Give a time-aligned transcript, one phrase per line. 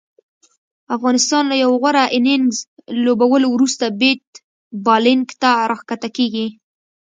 [0.95, 2.57] افغانستان له یو غوره اننګز
[3.03, 4.25] لوبولو وروسته بیت
[4.85, 6.47] بالینګ ته راښکته کیږي